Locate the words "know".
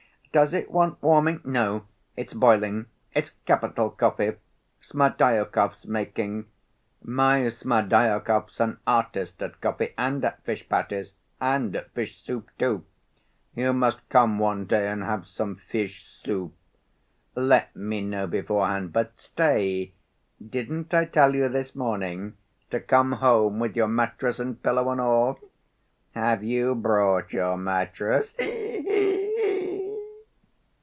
17.99-18.25